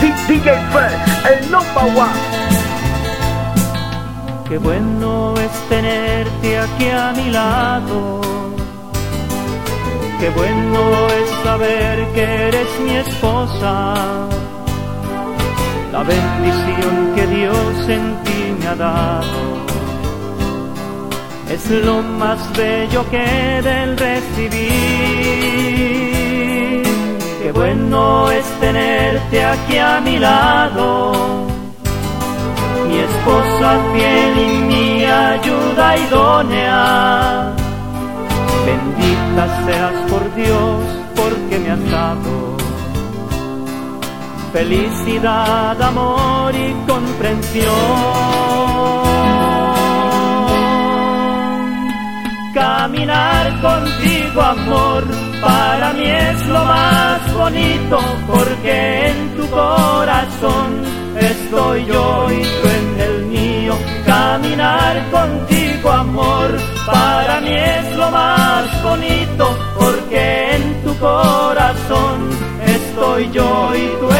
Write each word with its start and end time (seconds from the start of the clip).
DJ 0.00 0.48
Fred, 0.72 0.96
el 1.30 1.50
number 1.50 1.84
one. 1.94 2.20
Qué 4.48 4.56
bueno 4.58 5.34
es 5.36 5.52
tenerte 5.68 6.58
aquí 6.58 6.88
a 6.88 7.12
mi 7.12 7.30
lado. 7.30 8.20
Qué 10.18 10.30
bueno 10.30 11.06
es 11.08 11.28
saber 11.44 12.06
que 12.14 12.22
eres 12.48 12.68
mi 12.84 12.96
esposa. 12.96 13.94
La 15.92 16.02
bendición 16.02 17.12
que 17.14 17.26
Dios 17.26 17.88
en 17.88 18.22
ti 18.24 18.54
me 18.58 18.66
ha 18.68 18.74
dado 18.74 19.40
es 21.50 21.70
lo 21.70 22.02
más 22.02 22.38
bello 22.56 23.04
que 23.10 23.60
del 23.62 23.96
recibir. 23.98 25.40
Bueno 27.60 28.30
es 28.30 28.46
tenerte 28.58 29.44
aquí 29.44 29.76
a 29.76 30.00
mi 30.00 30.18
lado 30.18 31.12
mi 32.88 32.98
esposa 32.98 33.78
fiel 33.92 34.38
y 34.38 34.52
mi 34.70 35.04
ayuda 35.04 35.96
idónea. 35.98 37.52
Bendita 38.64 39.44
seas 39.66 40.10
por 40.10 40.34
Dios 40.34 40.80
porque 41.14 41.58
me 41.58 41.70
has 41.72 41.90
dado 41.90 42.56
felicidad, 44.54 45.80
amor 45.82 46.54
y 46.54 46.72
comprensión. 46.90 47.74
Caminar 52.54 53.60
contigo, 53.60 54.40
amor, 54.42 55.04
para 55.40 55.92
mí 55.92 56.04
es 56.04 56.46
lo 56.46 56.64
más 56.64 57.19
bonito, 57.40 57.98
porque 58.26 59.08
en 59.08 59.36
tu 59.36 59.44
corazón 59.48 60.68
estoy 61.18 61.86
yo 61.86 62.28
y 62.30 62.42
tú 62.42 62.64
en 62.78 62.88
el 63.06 63.16
mío. 63.26 63.74
Caminar 64.04 64.94
contigo, 65.10 65.90
amor, 65.90 66.48
para 66.86 67.40
mí 67.40 67.54
es 67.54 67.86
lo 67.96 68.10
más 68.10 68.64
bonito, 68.82 69.44
porque 69.78 70.56
en 70.56 70.64
tu 70.84 70.92
corazón 70.98 72.16
estoy 72.76 73.30
yo 73.30 73.72
y 73.74 73.86
tú 74.00 74.06
en 74.10 74.19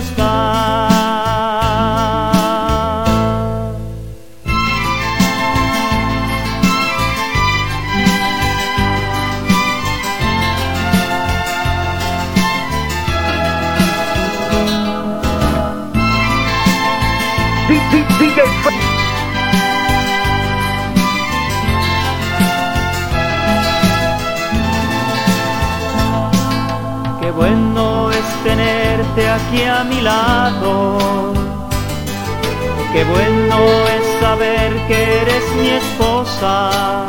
Dios. 0.00 0.83
Tenerte 29.54 29.60
aquí 29.60 29.62
a 29.62 29.84
mi 29.84 30.00
lado. 30.00 30.98
Qué 32.92 33.04
bueno 33.04 33.56
es 33.96 34.20
saber 34.20 34.72
que 34.88 35.20
eres 35.22 35.44
mi 35.60 35.68
esposa. 35.70 37.06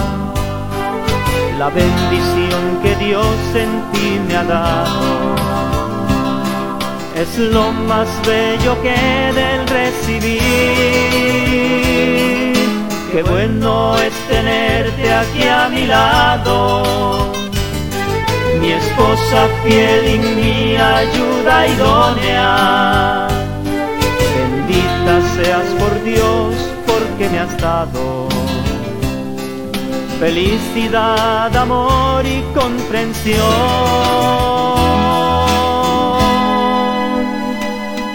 La 1.57 1.69
bendición 1.69 2.79
que 2.83 2.95
Dios 2.95 3.37
en 3.55 3.81
ti 3.91 4.19
me 4.27 4.35
ha 4.35 4.43
dado 4.43 5.35
es 7.15 7.37
lo 7.37 7.71
más 7.71 8.07
bello 8.25 8.75
que 8.81 9.31
del 9.33 9.67
recibir. 9.67 10.41
Qué 13.11 13.23
bueno 13.23 13.97
es 13.97 14.13
tenerte 14.27 15.13
aquí 15.13 15.47
a 15.47 15.69
mi 15.69 15.85
lado 15.85 17.31
mi 18.59 18.71
esposa 18.71 19.47
fiel 19.63 20.15
y 20.15 20.17
mi 20.17 20.64
ayuda 20.77 21.67
idónea. 21.67 23.27
Bendita 24.35 25.21
seas 25.35 25.67
por 25.79 26.03
Dios 26.03 26.55
porque 26.87 27.29
me 27.29 27.39
has 27.39 27.57
dado 27.57 28.27
felicidad, 30.19 31.55
amor 31.55 32.25
y 32.25 32.41
comprensión. 32.53 33.45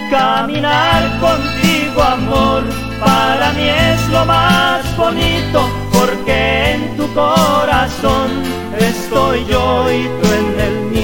Caminar 0.09 1.19
contigo, 1.19 2.01
amor, 2.01 2.63
para 2.99 3.51
mí 3.53 3.69
es 3.69 4.07
lo 4.09 4.25
más 4.25 4.97
bonito, 4.97 5.69
porque 5.93 6.73
en 6.73 6.97
tu 6.97 7.07
corazón 7.13 8.29
estoy 8.77 9.45
yo 9.45 9.91
y 9.91 10.03
tú 10.21 10.27
en 10.33 10.59
el 10.59 10.75
mío. 10.91 11.00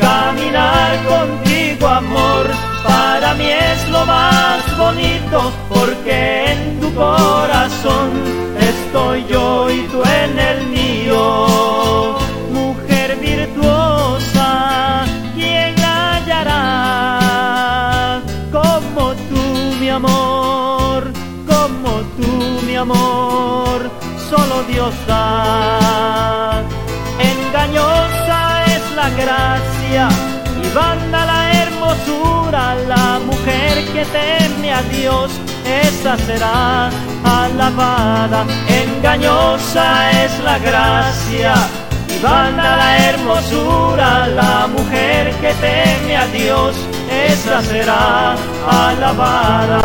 Caminar 0.00 0.90
contigo, 1.06 1.86
amor. 1.88 2.46
Para 2.84 3.34
mí 3.34 3.48
es 3.48 3.88
lo 3.88 4.04
más 4.06 4.62
bonito 4.78 5.52
porque 5.68 6.52
en 6.52 6.80
tu 6.80 6.94
corazón 6.94 8.10
estoy 8.58 9.24
yo 9.28 9.70
y 9.70 9.80
tú 9.88 10.02
en 10.22 10.38
el 10.38 10.66
mío. 10.66 12.16
Mujer 12.52 13.16
virtuosa, 13.20 15.04
¿quién 15.34 15.74
la 15.76 16.16
hallará? 16.16 16.52
Como 18.52 19.14
tú, 19.28 19.42
mi 19.80 19.88
amor, 19.88 21.12
como 21.46 21.90
tú, 22.16 22.30
mi 22.66 22.76
amor, 22.76 23.90
solo 24.30 24.62
Dios 24.68 24.94
da. 25.06 25.85
Gracia 29.26 30.08
y 30.62 30.68
banda 30.74 31.26
la 31.26 31.52
hermosura, 31.62 32.76
la 32.86 33.18
mujer 33.18 33.84
que 33.92 34.04
teme 34.18 34.72
a 34.72 34.82
Dios, 34.82 35.32
esa 35.84 36.16
será 36.18 36.90
alabada. 37.24 38.44
Engañosa 38.68 39.86
es 40.24 40.32
la 40.44 40.58
gracia 40.58 41.54
y 42.08 42.18
banda 42.22 42.76
la 42.76 42.90
hermosura, 43.08 44.28
la 44.28 44.68
mujer 44.68 45.32
que 45.40 45.52
teme 45.54 46.16
a 46.16 46.26
Dios, 46.28 46.76
esa 47.10 47.62
será 47.62 48.36
alabada. 48.68 49.80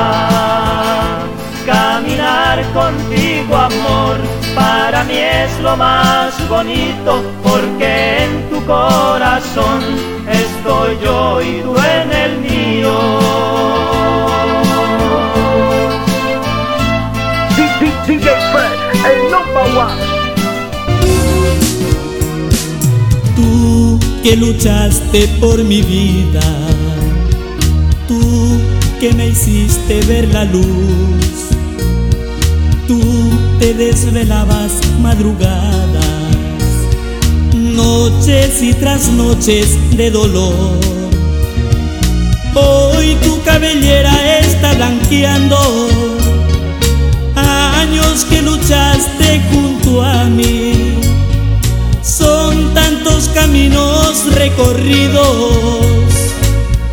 Contigo, 2.51 3.55
amor, 3.55 4.17
para 4.53 5.05
mí 5.05 5.15
es 5.15 5.57
lo 5.61 5.77
más 5.77 6.33
bonito, 6.49 7.23
porque 7.41 8.25
en 8.25 8.49
tu 8.49 8.65
corazón 8.65 9.81
estoy 10.29 10.97
yo 11.01 11.41
y 11.41 11.61
tú 11.61 11.73
en 11.77 12.11
el 12.11 12.37
mío. 12.39 12.91
DJ 18.05 18.29
Fresh, 18.51 19.05
el 19.05 19.31
number 19.31 19.67
one. 19.77 20.01
Tú 23.35 23.99
que 24.23 24.35
luchaste 24.35 25.27
por 25.39 25.63
mi 25.63 25.81
vida, 25.81 26.41
tú 28.09 28.59
que 28.99 29.13
me 29.13 29.27
hiciste 29.29 30.01
ver 30.01 30.27
la 30.33 30.43
luz, 30.43 31.20
te 33.61 33.75
desvelabas 33.75 34.71
madrugadas, 35.01 36.03
noches 37.53 38.59
y 38.63 38.73
tras 38.73 39.07
noches 39.09 39.77
de 39.95 40.09
dolor. 40.09 40.79
Hoy 42.55 43.15
tu 43.23 43.39
cabellera 43.43 44.39
está 44.39 44.73
blanqueando, 44.73 45.59
años 47.35 48.25
que 48.25 48.41
luchaste 48.41 49.41
junto 49.51 50.01
a 50.01 50.23
mí. 50.23 50.95
Son 52.01 52.73
tantos 52.73 53.29
caminos 53.29 54.25
recorridos, 54.33 55.85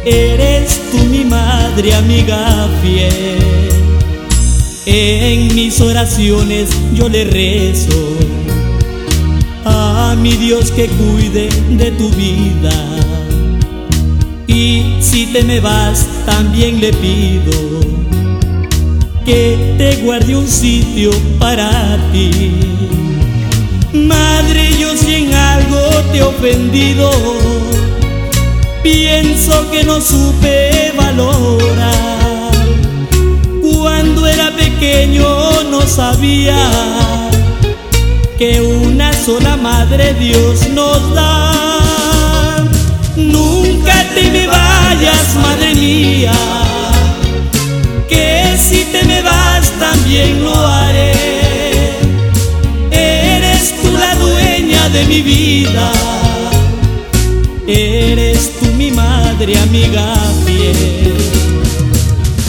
eres 0.05 0.83
tú 0.91 0.99
mi 1.05 1.25
madre 1.25 1.95
amiga 1.95 2.69
fiel. 2.83 3.68
En 4.91 5.55
mis 5.55 5.83
oraciones 5.83 6.71
yo 6.95 7.11
le 7.11 7.25
rezo 7.25 8.17
a 9.67 10.17
mi 10.19 10.33
Dios 10.33 10.71
que 10.71 10.87
cuide 10.87 11.51
de 11.69 11.91
tu 11.91 12.09
vida. 12.13 12.73
Y 14.47 14.97
si 15.03 15.27
te 15.27 15.43
me 15.45 15.61
vas, 15.61 16.07
también 16.25 16.81
le 16.81 16.95
pido 16.95 17.53
que 19.27 19.75
te 19.77 19.97
guarde 19.97 20.35
un 20.35 20.49
sitio 20.49 21.11
para 21.39 21.99
ti. 22.11 22.51
Madre, 23.93 24.71
yo 24.81 24.97
si 24.97 25.17
en 25.17 25.35
algo 25.35 25.81
te 26.13 26.19
he 26.19 26.23
ofendido, 26.23 27.11
pienso 28.83 29.71
que 29.71 29.85
no 29.85 30.01
supe 30.01 30.95
valorar. 30.97 31.88
Era 34.81 34.91
pequeño 34.91 35.65
no 35.71 35.81
sabía 35.87 36.57
que 38.39 38.61
una 38.61 39.13
sola 39.13 39.57
madre 39.57 40.15
Dios 40.15 40.69
nos 40.69 41.15
da. 41.15 42.65
Nunca 43.17 43.95
te 44.15 44.31
me 44.31 44.47
vayas, 44.47 45.35
madre 45.43 45.75
mía, 45.75 46.33
que 48.09 48.57
si 48.57 48.85
te 48.93 49.03
me 49.05 49.21
vas 49.23 49.69
también 49.81 50.45
lo 50.45 50.55
haré. 50.55 51.13
Eres 52.93 53.75
tú 53.83 53.91
la 53.99 54.15
dueña 54.15 54.89
de 54.91 55.05
mi 55.07 55.23
vida, 55.23 55.91
eres 57.67 58.53
tú 58.61 58.67
mi 58.77 58.93
madre 58.93 59.59
amiga 59.59 60.15
fiel. 60.47 61.17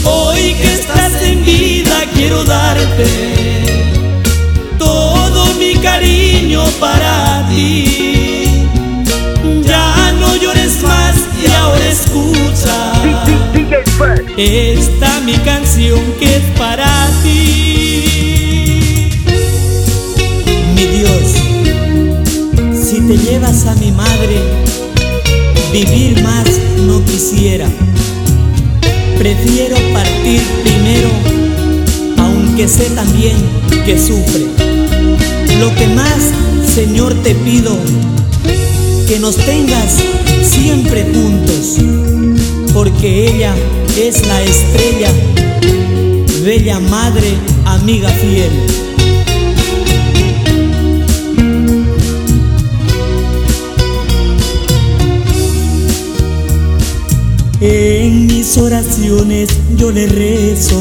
Hoy 0.04 0.54
que 0.54 0.74
estás 0.76 1.22
en 1.24 1.44
vida 1.44 1.79
quiero 2.30 2.44
darte 2.44 3.08
todo 4.78 5.56
mi 5.56 5.74
cariño 5.82 6.64
para 6.80 7.48
ti. 7.50 8.68
Ya 9.66 10.14
no 10.20 10.36
llores 10.36 10.84
más 10.84 11.16
y 11.44 11.52
ahora 11.52 11.88
escucha. 11.88 12.94
Esta 14.38 15.22
mi 15.22 15.38
canción 15.38 16.00
que 16.20 16.36
es 16.36 16.44
para 16.56 17.10
ti. 17.24 18.04
Mi 20.76 20.86
Dios, 20.86 21.34
si 22.74 23.02
te 23.02 23.18
llevas 23.18 23.66
a 23.66 23.74
mi 23.76 23.92
madre, 23.92 24.38
vivir 25.74 26.22
más 26.22 26.48
no 26.86 27.04
quisiera. 27.06 27.68
Prefiero 29.18 29.76
partir 29.94 30.42
sé 32.80 32.90
también 32.92 33.36
que 33.86 34.00
sufre. 34.00 34.46
Lo 35.60 35.76
que 35.76 35.88
más, 35.88 36.32
Señor, 36.74 37.14
te 37.24 37.36
pido, 37.36 37.78
que 39.06 39.20
nos 39.20 39.36
tengas 39.36 39.98
siempre 40.44 41.06
juntos, 41.14 41.78
porque 42.74 43.36
ella 43.36 43.54
es 44.02 44.26
la 44.26 44.42
estrella, 44.44 45.12
bella 46.46 46.80
madre, 46.80 47.34
amiga 47.66 48.10
fiel. 48.12 48.52
En 57.60 58.28
mis 58.28 58.58
oraciones 58.58 59.50
yo 59.76 59.92
le 59.92 60.08
rezo 60.08 60.80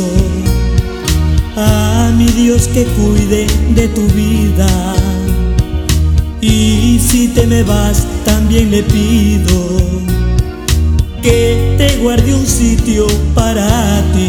a 1.59 2.11
mi 2.17 2.27
Dios 2.27 2.69
que 2.69 2.85
cuide 2.85 3.47
de 3.75 3.89
tu 3.89 4.07
vida. 4.09 4.69
Y 6.41 7.01
si 7.01 7.29
te 7.29 7.47
me 7.47 7.63
vas, 7.63 8.07
también 8.25 8.71
le 8.71 8.83
pido 8.85 9.79
que 11.23 11.75
te 11.77 11.97
guarde 11.99 12.35
un 12.35 12.47
sitio 12.47 13.07
para 13.35 14.03
ti. 14.13 14.29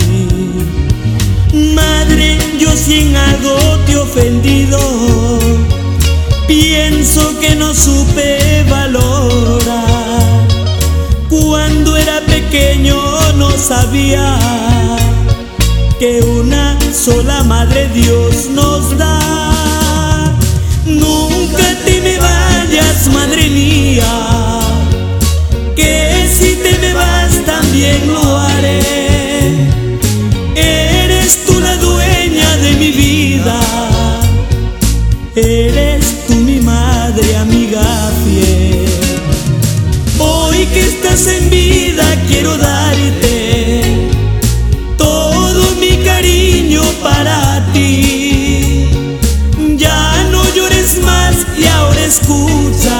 Madre, 1.75 2.37
yo 2.59 2.69
si 2.75 3.01
en 3.01 3.15
algo 3.15 3.55
te 3.85 3.91
he 3.93 3.97
ofendido, 3.97 4.79
pienso 6.47 7.39
que 7.39 7.55
no 7.55 7.73
supe 7.73 8.65
valorar. 8.69 10.47
Cuando 11.29 11.95
era 11.95 12.21
pequeño 12.21 12.97
no 13.37 13.51
sabía 13.51 14.35
que 15.99 16.21
una 16.21 16.77
sola 16.93 17.43
madre 17.43 17.89
Dios 17.89 18.47
nos 18.51 18.97
da. 18.97 20.33
Nunca 20.85 21.67
te 21.85 21.99
me 21.99 22.17
vayas, 22.17 23.09
madre 23.13 23.49
mía, 23.49 24.61
que 25.75 26.25
si 26.33 26.55
te 26.55 26.79
me 26.79 26.93
vas 26.93 27.43
también 27.45 28.13
lo 28.13 28.37
haré. 28.37 28.79
Eres 30.55 31.45
tú 31.45 31.59
la 31.59 31.75
dueña 31.75 32.57
de 32.57 32.71
mi 32.77 32.91
vida, 32.91 33.59
eres 35.35 36.25
tú 36.27 36.35
mi 36.35 36.61
madre 36.61 37.35
amiga 37.35 37.83
fiel. 38.23 38.87
Hoy 40.17 40.65
que 40.67 40.79
estás 40.79 41.27
en 41.27 41.49
vida 41.49 42.05
quiero 42.29 42.57
darte 42.57 43.88
para 47.09 47.63
ti. 47.73 48.87
Ya 49.77 49.99
no 50.31 50.41
llores 50.55 51.01
más 51.03 51.35
y 51.57 51.65
ahora 51.65 52.01
escucha 52.13 52.99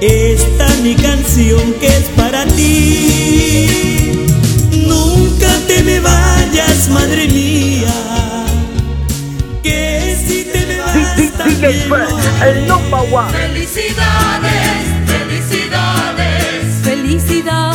esta 0.00 0.66
mi 0.82 0.94
canción 0.94 1.74
que 1.80 1.88
es 1.88 2.06
para 2.16 2.44
ti. 2.46 4.26
Nunca 4.86 5.50
te 5.66 5.82
me 5.82 6.00
vayas, 6.00 6.88
madre 6.90 7.26
mía. 7.28 7.96
Que 9.62 10.16
si 10.26 10.44
te 10.52 10.66
me 10.66 10.76
vas, 10.78 10.92
sí, 10.94 11.02
sí, 11.16 11.30
sí, 11.62 11.68
el 12.48 12.66
number 12.68 13.00
one. 13.12 13.32
Felicidades, 13.32 14.82
felicidades, 15.06 16.64
felicidades. 16.82 17.73